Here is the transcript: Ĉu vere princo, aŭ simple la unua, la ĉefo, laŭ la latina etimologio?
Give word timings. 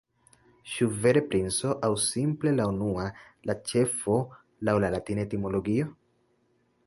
Ĉu 0.75 0.85
vere 1.01 1.21
princo, 1.33 1.73
aŭ 1.87 1.91
simple 2.05 2.53
la 2.55 2.65
unua, 2.71 3.05
la 3.49 3.57
ĉefo, 3.73 4.17
laŭ 4.69 4.77
la 4.85 4.91
latina 4.97 5.27
etimologio? 5.29 5.93